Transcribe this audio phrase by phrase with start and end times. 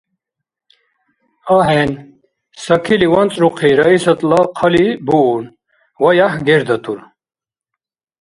[1.55, 1.91] –АхӀен!–
[2.63, 5.45] Сакили, ванцӀрухъи, Раисатла «хъали» буун,
[6.01, 6.99] ваяхӀ гердатур.